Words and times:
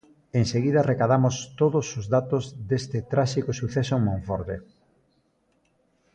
Enseguida 0.39 0.87
recadamos 0.91 1.35
todos 1.61 1.85
os 1.99 2.05
datos 2.15 2.43
deste 2.69 2.97
tráxico 3.11 3.51
suceso 3.61 3.93
en 3.97 4.03
Monforte. 4.07 4.57